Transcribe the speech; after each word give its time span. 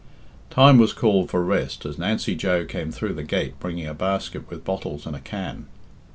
Time 0.49 0.79
was 0.79 0.93
called 0.93 1.29
for 1.29 1.45
rest 1.45 1.85
as 1.85 1.99
Nancy 1.99 2.33
Joe 2.33 2.65
came 2.65 2.91
through 2.91 3.13
the 3.13 3.21
gate 3.23 3.59
bringing 3.59 3.85
a 3.85 3.93
basket 3.93 4.49
with 4.49 4.65
bottles 4.65 5.05
and 5.05 5.15
a 5.15 5.19
can. 5.19 5.67